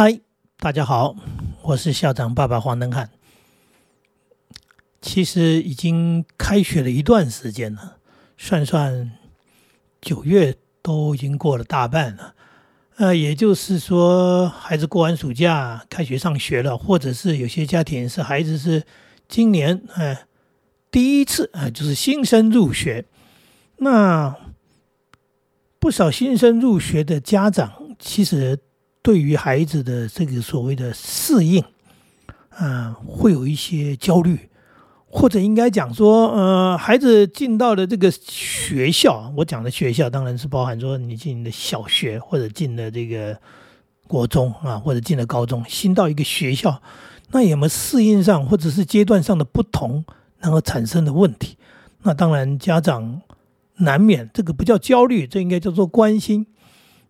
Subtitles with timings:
[0.00, 0.20] 嗨，
[0.58, 1.16] 大家好，
[1.60, 3.10] 我是校长爸爸黄登汉。
[5.02, 7.96] 其实已经开学了一段时间了，
[8.36, 9.10] 算算
[10.00, 12.36] 九月都已经过了大半了。
[12.98, 18.84] 呃，也就是说，孩子过完暑假开学上学了，或者是有些家庭是孩子是
[19.26, 20.26] 今年哎
[20.92, 23.04] 第一次啊，就是新生入学。
[23.78, 24.36] 那
[25.80, 28.60] 不少新生入学的家长，其实。
[29.00, 31.62] 对于孩子的这个所谓的适应，
[32.50, 34.50] 啊，会有一些焦虑，
[35.06, 43.38] 或者应该讲说，呃，孩子进到了这个学校，我讲的学校当然是包含说你进的小学或者进了这个
[44.06, 46.82] 国中啊，或者进了高中，新到一个学校，
[47.30, 50.04] 那有没有适应上或者是阶段上的不同，
[50.38, 51.56] 然后产生的问题？
[52.02, 53.22] 那当然家长
[53.76, 56.48] 难免这个不叫焦虑，这应该叫做关心。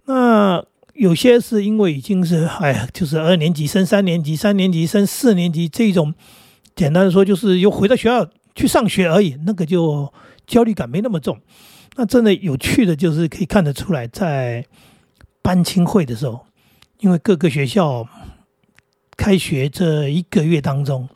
[0.05, 0.65] 那。
[0.99, 6.13] 有些是因为已经是哎呀，就是二年级升三年级，三年级升四年级这种，
[6.75, 10.13] 简单的说就是又回到学校去上学而已，那个就
[10.45, 11.39] 焦虑感没那么重。
[11.95, 14.65] 那真的有趣的就是可以看得出来，在
[15.41, 16.41] 班亲会的时候，
[16.99, 18.05] 因为各个学校
[19.17, 21.09] 开学这一个月当中，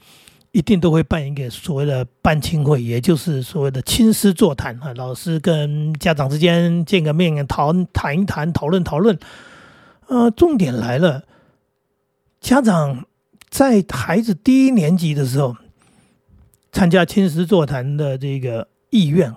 [0.52, 9.18] 一定都会办一个所谓的班亲会，也就是所谓的亲师座谈啊，老师跟家长之间见个面，谈谈一谈，讨论讨论。
[10.12, 11.24] 呃，重点来了，
[12.38, 13.06] 家长
[13.48, 15.56] 在孩子第一年级的时候
[16.70, 19.34] 参加亲师座谈的这个意愿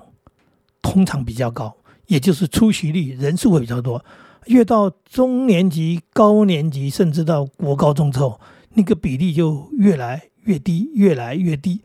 [0.82, 4.04] 通常比较高，也就是出席率人数会比较多。
[4.48, 8.42] 越到中年级、高年级，甚至到国高中之后，
[8.74, 11.84] 那个比例就越来越低，越来越低。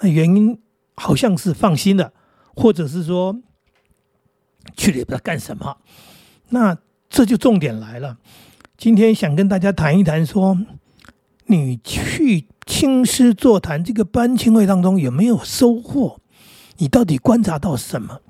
[0.00, 0.58] 那原因
[0.94, 2.14] 好像是放心了，
[2.54, 3.38] 或者是说
[4.78, 5.76] 去了也不知道干什么。
[6.48, 6.78] 那。
[7.10, 8.18] 这就重点来了，
[8.78, 10.56] 今天想跟大家谈一谈，说
[11.46, 16.20] 你去青师座谈这个班青会当中有没有收获？
[16.78, 18.20] 你到底观察到什么？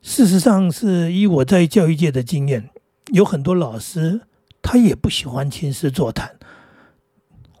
[0.00, 2.70] 事实上，是以我在教育界的经验，
[3.12, 4.22] 有很多老师
[4.62, 6.36] 他也不喜欢青师座谈。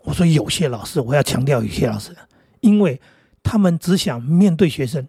[0.04, 2.16] 我说有些老师，我要强调有些老师，
[2.60, 2.98] 因为
[3.42, 5.06] 他们只想面对学生，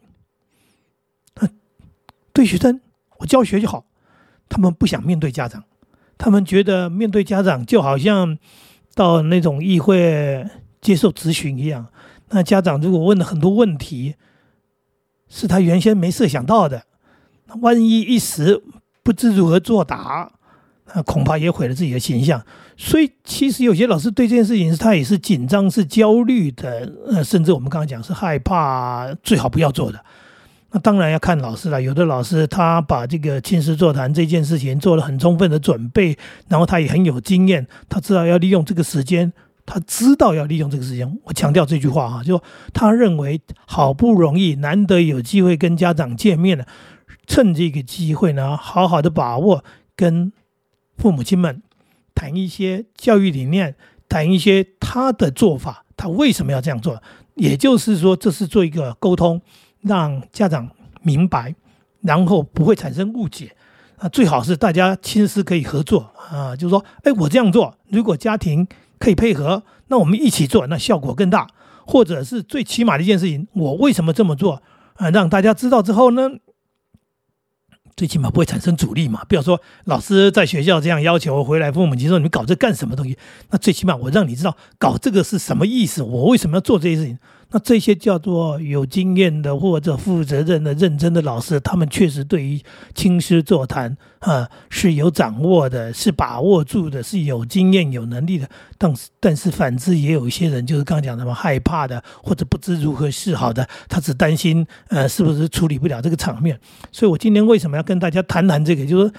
[2.34, 2.82] 对学生，
[3.20, 3.86] 我教学就好。
[4.50, 5.64] 他们不想面对家长，
[6.18, 8.38] 他们觉得面对家长就好像
[8.94, 10.46] 到那种议会
[10.82, 11.88] 接受咨询一样。
[12.30, 14.16] 那家长如果问了很多问题，
[15.30, 16.84] 是他原先没设想到的，
[17.48, 18.64] 那万一一时
[19.04, 20.32] 不知如何作答，
[20.94, 22.44] 那恐怕也毁了自己的形象。
[22.78, 30.04] 所以，其实有些老师对这件事情，他也是紧张、是焦虑的，呃，甚至我们刚刚讲是害怕，最好不要做的。
[30.76, 31.82] 那当然要看老师了。
[31.82, 36.18] 有的老师他把这个亲师座谈这件事情做了很充分的准备，
[36.50, 39.32] 然后他也很有经验，他知道要利用这个时间，
[39.66, 41.18] 他知道要利用这个时间。
[41.24, 42.44] 我强调这句话啊，就
[42.74, 46.66] 他认为好不容易难得有机会跟家长见面了，
[47.26, 49.64] 趁这个机会呢，好好的把握，
[49.96, 50.34] 跟
[50.98, 51.62] 父母亲们
[52.14, 53.78] 谈一些教育理念，
[54.10, 57.02] 谈一些他的做法，他为什么要这样做？
[57.36, 59.42] 也就是说，这是做一个沟通。
[59.86, 60.70] 让家长
[61.02, 61.56] 明白，
[62.02, 63.56] 然后不会产生误解
[63.98, 64.10] 啊！
[64.10, 68.68] 最好是大家亲师可以合作啊，就是说，哎，我这样做，如果家庭
[69.00, 71.48] 可以配合，那我们一起做，那效果更大。
[71.88, 74.64] 或者是最起码的一件事情，我为什么这么做
[74.96, 75.12] 啊？
[75.12, 76.32] 让大家知道之后呢？
[77.96, 79.24] 最起码不会产生阻力嘛。
[79.30, 83.16] 比如说，老师在学校这样要求，回来父母亲说：“你们搞这干什么东西？”
[83.52, 86.02] 那最起码我让你知道，搞这个是什么意思？
[86.02, 87.20] 我为什么要做这些事情？
[87.56, 92.60] 那这些叫做有经验的或者负责任的、认真的老师，他们确实对于
[92.94, 98.50] 亲师座谈啊是有掌握的，是把握住的，是有经验、有能力的。
[98.78, 106.60] 但是，但是反之，也有一些人就是刚刚讲的嘛，害怕的或者不知如何是好的，他只担心呃是不是处理不了这个场面。
[106.92, 108.86] 所以我今天为什么要跟大家谈谈这个？
[108.86, 109.14] 就是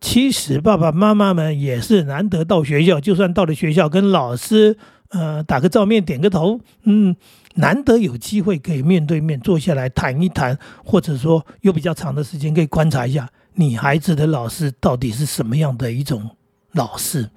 [0.00, 4.78] 其实爸爸妈妈们也是难得到学校，就算到了学校跟老师
[5.10, 7.14] 呃打个照面、点个头，嗯。
[7.56, 16.30] 难得有机会可以面对面坐下来谈一谈，或者说有比较长的时间可以观察一下你孩子的老师到底是什么样的一种
[16.72, 17.28] 老师。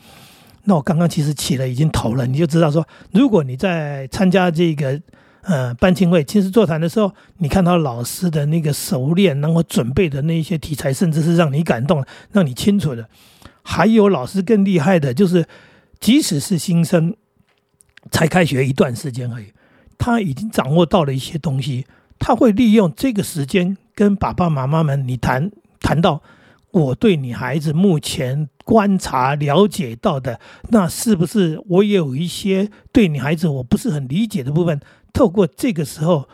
[0.66, 5.02] 那我刚刚其实起了已经头了，你就知道说，如果你在参加这个
[5.42, 13.08] 呃班亲会、亲师座谈的时候，你看到老师的那个熟练，然后准备的那一些题材，甚至是让你感动、让你清楚的，
[13.64, 15.48] 还有老师更厉害的，就是
[16.00, 17.16] 即使是新生
[18.12, 19.46] 才开学一段时间而已。
[20.00, 21.86] 他已经掌握到了一些东西，
[22.18, 26.24] 他会利用这个时间跟爸爸妈妈们你谈谈到
[26.72, 34.80] 我对你孩子目前观察了解到的，那是不是我也有一些对你孩子我不是很理解的部分？
[35.12, 36.30] 透过这个时候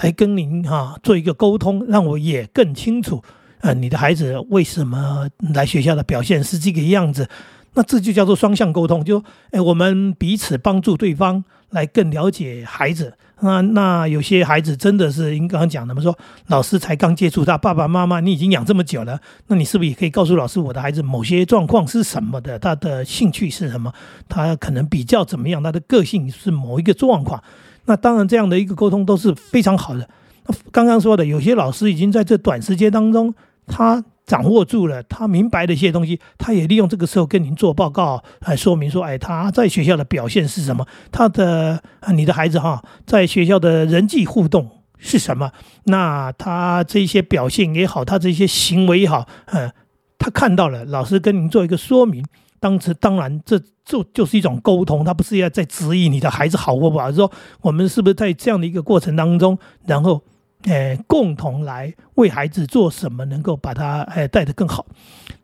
[0.00, 3.22] 来跟您哈做一个沟通，让我也更清楚，
[3.60, 7.28] 呃，你的孩子为什么来学校的表现是这个样子？
[7.74, 13.14] 那这就叫做双向沟通，就哎，我们彼此帮助对方来更了解孩子。
[13.40, 16.16] 那那有些孩子真的是，您刚刚讲的嘛，说
[16.46, 22.58] 老师才刚接触他，爸爸妈妈你已经养这么久了，那你是不是也可以告诉老师，我的孩子某些状况是什么的？
[22.58, 23.92] 他的兴趣是什么？
[24.28, 25.62] 他可能比较怎么样？
[25.62, 27.42] 他的个性是某一个状况？
[27.86, 30.08] 那当然，这样的一个沟通都是非常好的。
[30.46, 33.34] 那刚刚说的，有些老师已经在这短时间当中，
[33.66, 40.86] 他掌握住了，他明白的一些东西，他也利用这个时候跟您做报告来说明说，哎，他在学校的表现是什么？
[41.12, 41.82] 他的
[42.14, 45.52] 你的孩子哈，在学校的人际互动是什么？
[45.84, 49.70] 那他这些表现也好，他这些行为也好，嗯，
[50.18, 52.24] 他看到了，老师跟您做一个说明。
[52.58, 57.30] 当时当然，这就就是一种沟通，他不是要在质疑你的孩子好或不好，说
[57.60, 60.22] 我们是不是在这样的一个过程当中，然后，
[60.64, 64.86] 呃，共同来为孩子做什么，能够把他呃带得更好。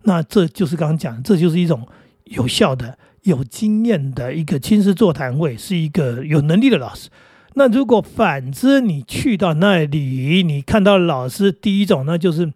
[0.02, 1.86] 那这就是刚刚讲，这就是一种
[2.24, 7.08] 有效的、有经验的一个亲师座谈会，是一个有能力的老师。
[7.54, 12.52] 那如果反之，你去到那里，你看到老师第一种呢，就是。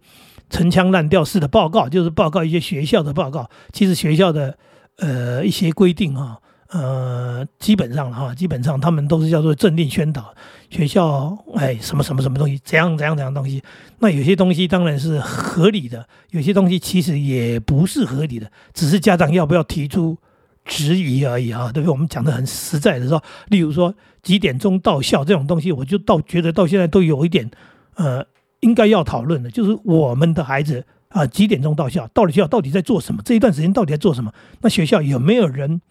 [0.47, 3.49] 陈腔滥调式的报告，就是报告一些学校的报告。
[3.73, 4.55] 其实学校的
[4.97, 6.39] 呃一些规定哈，
[6.69, 10.33] 呃基本上哈，基本上他们都是叫做政令宣导。
[10.69, 13.61] 学校哎什么什么什么东西，怎样怎样怎样东西。
[13.99, 20.17] 那有些东西当然是合理的，有些东西其实也不是合理的，只是家长要不要提出
[20.65, 21.91] 质疑而已啊，对不对？
[21.91, 27.49] 我们讲的很实在的说，例如说几点钟到校这种东西，我就到觉得到现在都有一点
[27.95, 28.25] 呃。
[28.61, 32.07] 应该要讨论的，就是我们的孩子啊，几点钟到校？
[32.07, 33.21] 到了学校到底在做什么？
[33.23, 34.33] 这一段时间到底在做什么？
[34.61, 35.81] 那学校有没有人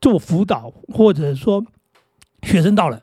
[0.00, 1.64] 做辅导，或者说
[2.42, 3.02] 学生到了，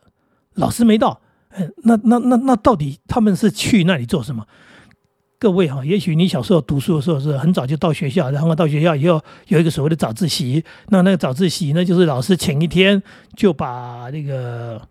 [0.55, 1.21] 老师没到？
[1.51, 4.45] 嗯，那那那那到底他们是去那里做什么？
[5.39, 13.01] 各位哈，也许你小时候读书的时候是很早就到学校，然后到学校以后有一个所谓的早自习，那那个早自习呢，就是老师前一天
[13.35, 14.81] 就把那个。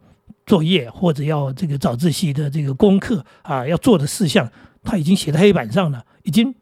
[0.46, 4.48] 作业或者要这个早自习的这个功课啊，要做的事项，
[4.84, 6.54] 他已经写在黑板上了，已经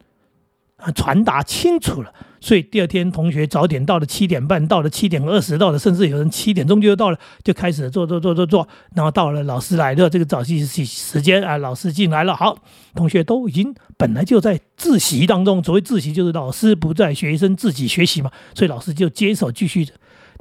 [0.93, 2.11] 传达清楚了。
[2.41, 8.67] 所以第二天同学早点到了七点半，到了七点二十到了，甚至有人七点钟就到了，就开始做做做做做。
[8.93, 12.57] 然后到了老师来的这个早自习时间啊，老师进来了，好，
[12.93, 15.63] 同学都已经本来就在自习当中。
[15.63, 19.87] 所谓自习就是老师不在，学生自己学习嘛，所以老师就接手继续。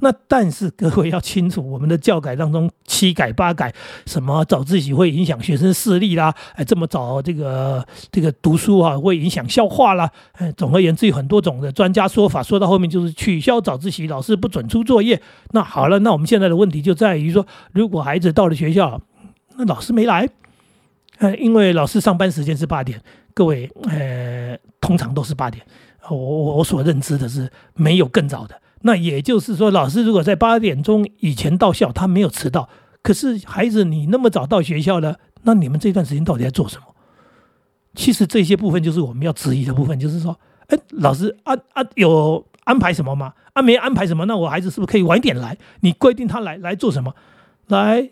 [0.00, 3.72] 那但是各位要清楚，我们的教改当中七改八改，
[4.06, 15.20] 什么早自习会影响学生视力啦，哎，这么早这个这个读书啊会影响消化啦，哎，总而言之有很多种的专家说法，说到后面就是取消早自习，老师不准出作业。
[15.52, 19.00] 那好了，那我们现在的问题就在于说，如果孩子到了学校，
[19.56, 20.28] 那老师没来，
[21.18, 23.00] 呃，因为老师上班时间是八点，
[23.32, 25.64] 各位，呃，通常都是八点，
[26.10, 28.60] 我我我所认知的是没有更早的。
[28.86, 32.68] 那也就是说，老师如果在八点钟以前到校，他没有迟到。
[33.02, 36.82] 可是孩子，你那么早到学校了，那你们这段时间到底在做什么？
[37.94, 43.32] 其实这些部分就是我们要质疑的部分，就是说，哎，老师安安有安排什么吗？
[43.54, 45.56] 啊，没安排什么，那我孩子是不是可以晚点来？
[45.80, 47.14] 你规定他来来做什么？
[47.68, 48.10] 来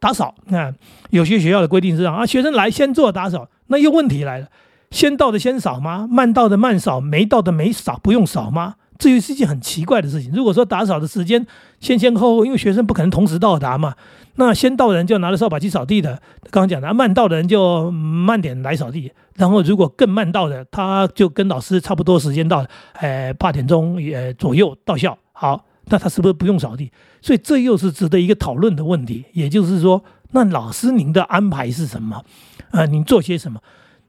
[0.00, 0.34] 打扫。
[0.46, 0.74] 那
[1.10, 3.48] 有些学校的规定是这样啊，学生来先做打扫。
[3.68, 4.48] 那又问题来了，
[4.90, 6.08] 先到的先扫吗？
[6.10, 8.74] 慢到的慢扫，没到的没扫，不用扫吗？
[9.04, 10.32] 这又是一件很奇怪的事情。
[10.32, 11.46] 如果说打扫的时间
[11.78, 13.94] 先先后后，因为学生不可能同时到达嘛，
[14.36, 16.14] 那先到的人就拿着扫把去扫地的。
[16.50, 19.12] 刚刚讲的，慢到的人就慢点来扫地。
[19.34, 25.18] 然后如果更慢到的，他就跟老师差不多时间到，呃，八点钟也左右到校。
[25.32, 26.90] 好，那他是不是不用扫地？
[27.20, 29.26] 所以这又是值得一个讨论的问题。
[29.34, 32.24] 也就是说，那老师您的安排是什么？
[32.70, 33.60] 啊，您做些什么？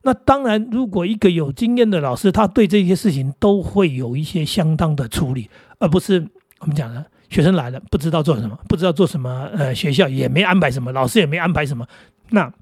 [0.06, 6.24] 那当然，如果一个有经验的老师，他对这些事情都会有一些相当的处理，而不是
[6.60, 11.88] 我们讲的学生来了不知道做什么，不知道做什么，呃，学校也没安排什么，老师也没安排什么。
[12.30, 12.54] 那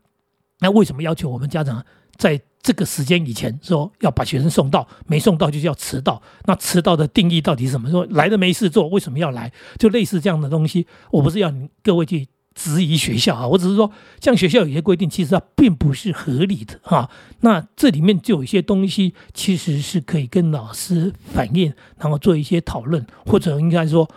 [0.62, 1.86] 那为什么要求我们家长
[2.16, 4.88] 在这个时间以前说要把学生送到？
[5.06, 6.22] 没送到就叫迟到。
[6.46, 7.90] 那迟到的定义到底是什么？
[7.90, 9.52] 说来的没事做，为什么要来？
[9.78, 12.26] 就类似这样的东西，我不是要你各位去。
[12.56, 17.10] 质疑学校啊，我只是说，像学校有些规定，其实它并不是合理的哈。
[17.42, 24.10] 那这里面就有一些东西，其实是可以跟老师反映，然后做一些讨论，或者应该说，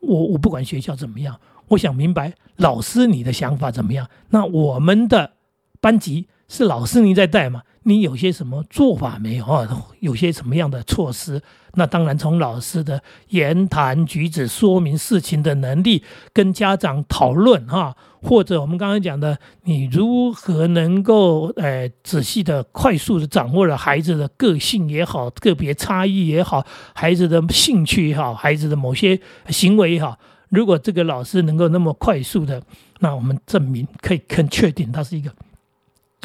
[0.00, 4.08] 我我不管学校怎么样，我想明白老师你的想法怎么样。
[4.30, 5.32] 那我们的
[5.80, 7.62] 班级是老师您在带嘛？
[7.84, 9.86] 你有些什么做法没有啊？
[10.00, 11.42] 有些什么样的措施？
[11.74, 16.02] 那当然从老师的言谈举止说明事情的能力，
[16.32, 30.18] 跟家长讨论哈，或者我们刚刚讲的，你如何能够呃仔细的、快速的掌握了孩子的个性也好，个别差异也好，孩子的兴趣也好，孩子的某些行为也好，
[30.50, 32.62] 如果这个老师能够那么快速的，
[33.00, 35.32] 那我们证明可以更确定他是一个。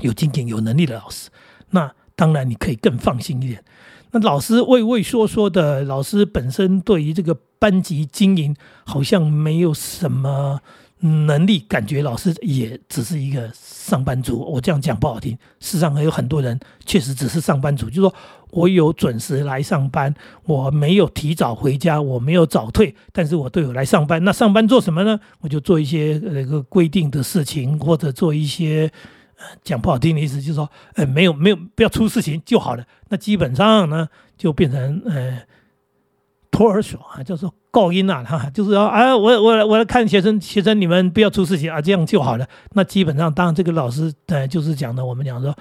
[0.01, 1.27] 有经验、有能力的老师，
[1.71, 3.63] 那当然你可以更放心一点。
[4.11, 10.59] 那老师畏畏缩缩的，老师本身对于这个班级经营好像没有什么
[10.99, 14.39] 能力，感觉老师也只是一个上班族。
[14.39, 18.13] 我这样讲不好听，事实上还有很多人确实只是上班族，就说
[18.51, 20.13] 我有准时来上班，
[20.45, 24.23] 我没有提早回家，我没有早退，但是我都有来上班。
[24.23, 25.19] 那上班做什么呢？
[25.41, 28.91] 我就做一些那个规定的事情，或者做一些。
[29.63, 32.83] 讲不好听的意思就是说，呃，没有没有，不要出事情就好了。
[33.09, 35.39] 那基本上呢，就变成呃
[36.49, 42.47] 托儿所啊，就是告音啊，哈，就是说，啊，我我我来看学生，学生你们不要出事情啊，这样就好了。
[42.73, 45.55] 那基本上，当然这个老师呃，就是讲的，我们讲说，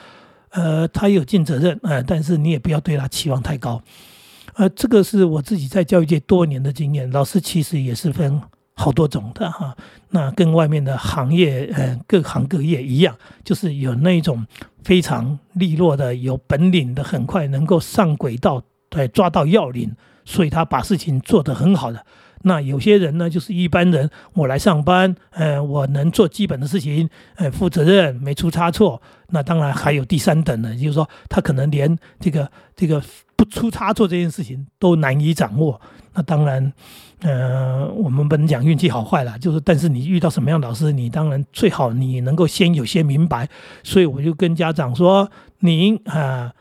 [0.51, 3.83] 呃，他有尽责任呃，但是你也不要对他期望太高。
[4.55, 8.41] 呃，这个是我自己在教育界多年的经验，老师其实也是分。
[8.77, 9.75] 好多种的哈，
[10.11, 14.47] 那跟外面的行业，呃，各行各业一样，就是有那种
[14.85, 22.05] 非常利落的、有本领的，很快能够上轨道，对，抓到要领，所以他把事情做得很好的。
[22.43, 29.01] 那有些人呢，就是一般人，我来上班，呃，我能做基本的事情，呃，负责任，没出差错。
[29.31, 33.03] 那当然还有第三等的，就是说他可能连这个这个
[33.37, 35.81] 不出差错这件事情都难以掌握。
[36.15, 36.73] 那当然。
[37.21, 43.49] 呃，我们不能讲运气好坏了，就是，但是你遇到什么样的老师，你当然最好你能够先有些明白。
[43.83, 46.53] 所以我就跟家长说，您啊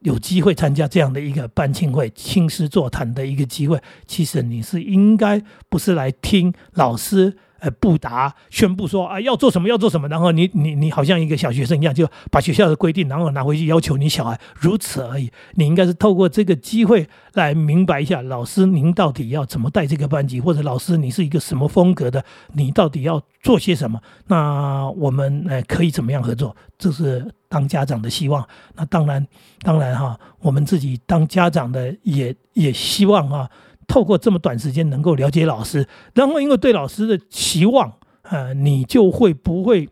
[0.00, 7.38] 有机会参加这样的一个班庆会、亲师座谈的一个机会，其实你是应该不是来听老师。
[7.60, 15.30] 呃，布达宣布说啊，要做什么要做什么，然后你你你好像一个小学生一样，就把学校的规定，然后拿回去要求你小孩如此而已。
[15.54, 24.00] 你应该是透过这个机会来明白一下，老师您到底要怎么带这个班级，或者老师你是一个什么风格的，你到底要做些什么？
[24.28, 26.54] 那我们呃可以怎么样合作？
[26.78, 28.46] 这是当家长的希望。
[28.76, 29.26] 那当然，
[29.62, 33.50] 当然哈，我们自己当家长的也也希望啊。
[33.88, 37.90] 透过这么短时间能够了解老师，然后因为对老师的期望，
[38.22, 39.88] 呃，你就会不会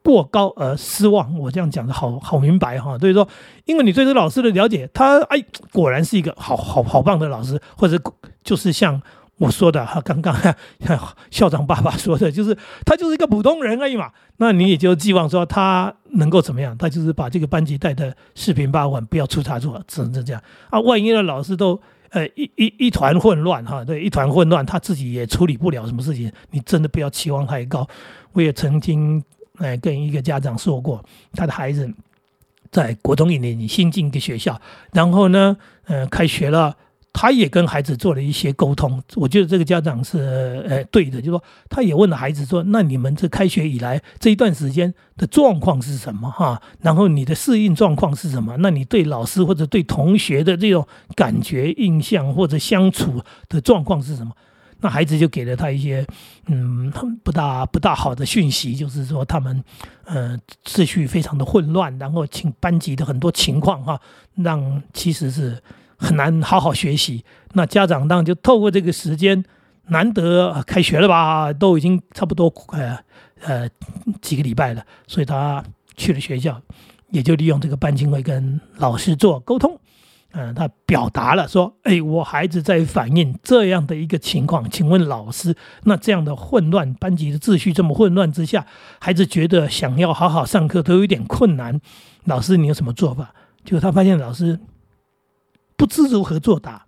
[0.00, 1.36] 过高而失望。
[1.36, 2.96] 我这样讲的好好明白哈。
[2.98, 3.28] 所以说，
[3.64, 8.00] 因为你对这老师的了解，他哎，果然是一个好好好棒的老师，或者
[8.44, 9.02] 就是像
[9.38, 10.32] 我说的哈，刚刚
[11.28, 12.56] 校长爸爸说的，就是
[12.86, 14.12] 他就是一个普通人而已嘛。
[14.36, 16.78] 那你也就寄望说他能够怎么样？
[16.78, 20.78] 他就是把这个班级带的四平八稳，不要出差错，只能这样啊。
[20.80, 21.80] 万一的老师都。
[22.12, 26.30] 呃，一一一团混乱哈，对，一团混乱，他自己也处理不了什么事情。
[26.50, 27.88] 你真的不要期望太高。
[28.32, 29.22] 我也曾经，
[29.56, 31.92] 哎，跟一个家长说过，他的孩子
[32.70, 34.60] 在国中一年级新进一个学校，
[34.92, 36.76] 然后呢，呃，开学了。
[37.14, 46.30] 他也跟孩子做了一些沟通，我觉得这个家长是呃对的，就说他也问了孩子说：“那你们这开学以来这一段时间的状况是什么？
[46.30, 48.56] 哈，然后你的适应状况是什么？
[48.60, 54.32] 那你对老师或者对同学的这种感觉、印象或者相处的状况是什么？”
[54.80, 56.04] 那孩子就给了他一些
[56.46, 56.90] 嗯
[57.22, 59.62] 不大不大好的讯息，就是说他们
[60.06, 64.00] 呃秩序非常的混乱，然后请班级的很多情况哈，
[64.36, 65.62] 让其实是。
[66.02, 69.44] 很难好好学习，那家长当就透过这个时间，
[69.86, 72.98] 难得开学了吧，都已经差不多呃
[73.40, 73.68] 呃
[74.20, 75.62] 几个礼拜了，所以他
[75.96, 76.60] 去了学校，
[77.10, 79.78] 也就利用这个班经会跟老师做沟通，
[80.32, 85.54] 嗯，他表达了说，哎，我孩子在反映这样的一个情况，请问老师，
[85.84, 88.66] 那这样的混乱班级的秩序这么混乱之下，
[88.98, 91.80] 孩子觉得想要好好上课都有点困难，
[92.24, 93.32] 老师你有什么做法？
[93.64, 94.58] 就他发现老师。
[95.82, 96.86] 不知如何作答，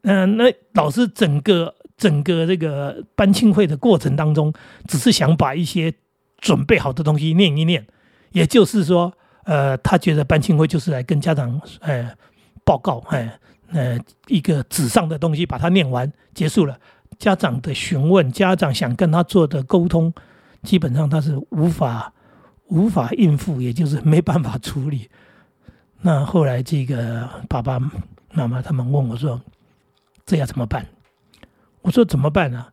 [0.00, 4.50] 嗯，那老师整个整个这个班庆会的过程当中，
[4.88, 5.92] 只是想把一些
[6.38, 7.86] 准备好的东西念一念，
[8.32, 9.12] 也就是说，
[9.44, 12.10] 呃，他觉得班庆会就是来跟家长，呃，
[12.64, 13.38] 报告，哎，
[13.72, 16.78] 呃，一个纸上的东西，把它念完结束了。
[17.18, 20.10] 家长的询问，家长想跟他做的沟通，
[20.62, 22.10] 基本上他是无法
[22.68, 25.10] 无法应付，也就是没办法处理。
[26.00, 27.78] 那后来这个爸爸。
[28.34, 29.40] 妈妈他们问我说
[30.26, 30.86] ：“这要怎么办？”
[31.82, 32.66] 我说：“怎么办呢？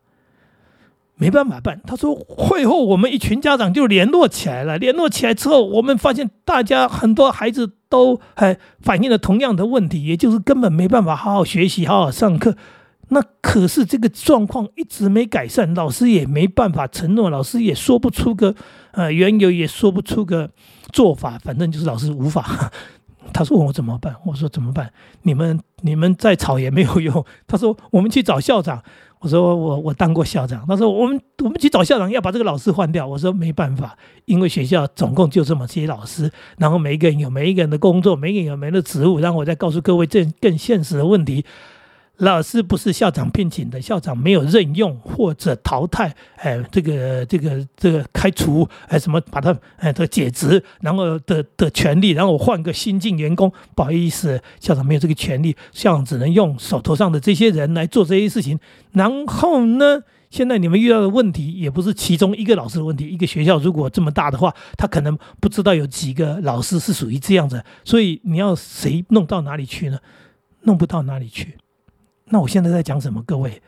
[1.14, 1.80] 没办法办。
[1.86, 12.56] 他说会后我们一群家长就联络起来了，联络起来之后，我们发现大家很多孩子都还反映了同样的问题，也就是根本没办法好好学习、好好上课。
[13.10, 18.54] 那可是这个状况一直没改善，老师也没办法承诺，老师也说不出个
[18.92, 20.50] 呃缘由，也说不出个
[20.92, 22.72] 做法，反正就是老师无法。
[23.32, 24.14] 他说我怎么办？
[24.24, 24.92] 我说怎么办？
[25.22, 27.24] 你们你们再吵也没有用。
[27.46, 28.82] 他说我们去找校长。
[29.20, 30.64] 我说我我当过校长。
[30.66, 33.06] 他说我们我们去找校长要把这个老师换掉。
[33.06, 39.20] 我说没办法，因为学校总共就这么些老师，然后每一个人有每一个人的工作，每一个人有每个人的职务。
[39.20, 41.44] 然后我再告诉各位这更现实的问题。
[42.18, 58.60] 老师不是校长聘请的，校长没有任用或者淘汰，哎，这个这个这个开除，哎，什么把他哎这解职，然后的的权利，然后我换个新进员工，不好意思，校长没有这个权利，校长只能用手头上的这些人来做这些事情。
[58.92, 69.98] 然后呢，现在你们遇到的问题也不是其中一个老师的问题，一个学校如果这么大的话，他可能不知道有几个老师是属于这样子，所以你要谁弄到哪里去呢？
[70.62, 71.56] 弄不到哪里去。
[72.32, 73.22] 那我现在在讲什么？
[73.24, 73.60] 各位，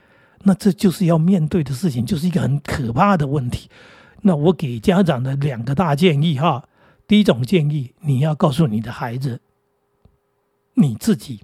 [0.42, 3.68] 那这就是要面对的事情，就是一个很可怕的问题。
[4.22, 6.66] 那我给家长的两个大建议哈，
[7.06, 9.38] 第一种建议，你要告诉你的孩子，
[10.72, 11.40] 你自己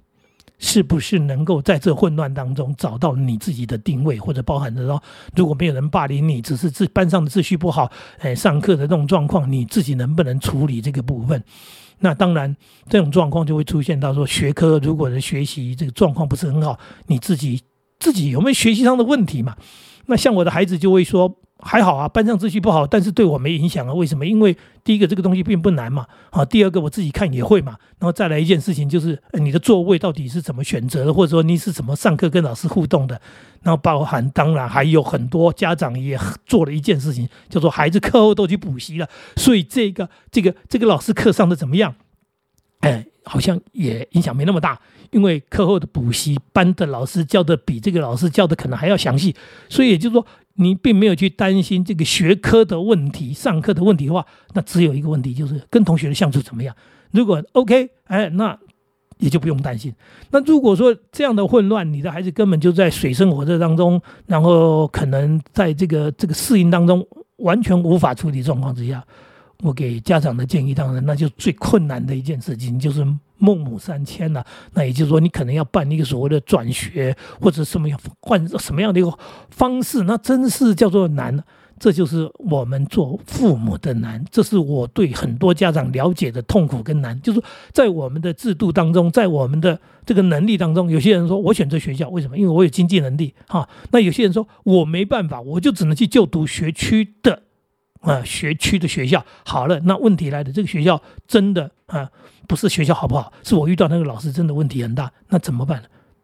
[0.57, 5.03] 是不是能够在这混乱当中找到你自己的定位，或者包含着说，
[5.35, 11.43] 如果没有人霸凌你，只是自班上的秩序不好，哎，上课的这种状况，你自己能不能处理这个部分？
[12.01, 12.55] 那当然，
[12.89, 16.77] 这种状况就会出现到说，学科如果是学习这个状况不是很好，
[17.07, 17.61] 你自己
[17.99, 19.55] 自己有没有学习上的问题嘛？
[20.07, 23.93] 那像我的孩子就会说，还好啊，班上秩序不好，但是对我没影响啊。
[23.93, 24.25] 为什么？
[24.25, 27.77] 因为第一个这个东西并不难嘛，啊，第二个我自己看也会嘛。
[27.99, 33.21] 然后再来一件事情就是，你的座位到底是怎么选择的，或者说你是怎么上课跟老师互动的？
[33.61, 41.93] 然后包含当然还有很多家长也做了一件事情，叫做孩子课后都去补习了，所以这个这个这个老师课上的怎么样？
[42.79, 44.79] 哎，好像也影响没那么大，
[45.11, 49.35] 因为课后的补习班的老师教的比这个老师教的可能还要详细，
[49.69, 50.25] 所以也就是说
[50.55, 56.75] 你并没有去担心这个学科的问题、上课的问题的话，那只有一个问题就是跟同学的相处怎么样。
[57.11, 58.57] 如果 OK，哎，那。
[59.21, 59.93] 也就不用担心。
[60.31, 69.05] 那如果说这样的混乱，你的孩子根本就在水深火热当中，然后可能在这个这个适应当中完全无法处理状况之下，
[69.61, 73.05] 我给家长的建议，当然那就最困难的一件事情就是
[73.37, 74.45] 孟母三迁了。
[74.73, 79.11] 那也就是说，你可能要办一个所谓的转学，或者什么样换什么样的一个
[79.49, 81.43] 方式，那真是叫做难。
[81.79, 92.37] 这就是我们做父母的难，这是我对很多家长了解的痛苦跟难，就是在我们的制度当中，在我们的这个能力当中，有些人说我选择学校为什么？
[92.37, 93.67] 因为我有经济能力哈。
[93.91, 97.41] 那有些人说我没办法，我就只能去就读学区的
[98.01, 99.25] 啊学区的学校。
[99.45, 102.11] 好了，那问题来了，这个学校真的啊
[102.47, 103.31] 不是学校好不好？
[103.43, 105.81] 是我遇到那个老师真的问题很大，那怎么办？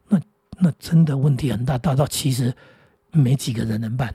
[0.08, 0.20] 那
[0.60, 2.52] 那真的问题很大，大到其实
[3.12, 4.14] 没几个人能办。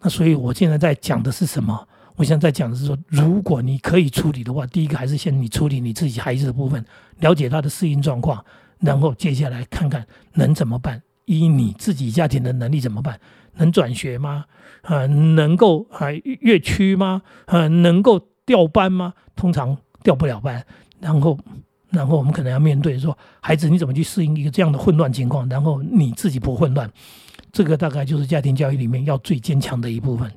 [0.00, 1.88] 那所以，我现在在讲的是什么？
[2.16, 6.84] 我现在在讲的是说，如果你可以处理的话，第一个还是先你处理你自己孩子的部分，
[7.20, 8.44] 了解他的适应状况，
[8.78, 11.02] 然后接下来看看能怎么办。
[11.24, 13.20] 以你自己家庭的能力怎么办？
[13.54, 14.44] 能转学吗？
[14.82, 17.22] 啊，能够啊越区吗？
[17.46, 19.14] 啊，能够调班吗？
[19.36, 20.64] 通常调不了班。
[21.00, 21.38] 然后，
[21.90, 25.48] 然后我们可能要面对说，孩子你怎么去适应一个这样的混乱情况？
[25.48, 26.90] 然后你自己不混乱。
[27.52, 30.30] 这个大概就是家庭教育里面要最坚强的一部分。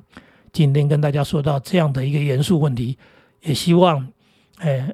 [0.52, 2.98] 今天跟大家说到这样的一个严肃问题，
[3.42, 4.08] 也希望，
[4.58, 4.92] 哎，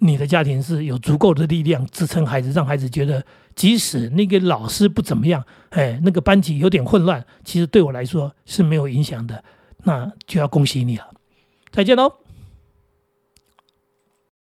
[0.00, 9.42] 你的家庭是有足够的力量支撑孩子，让孩子觉得，即使那个老师不怎么样，哎，那个班级有点混乱，其实对我来说是没有影响的，
[9.84, 11.10] 那就要恭喜你了。
[11.72, 12.27] 再见喽。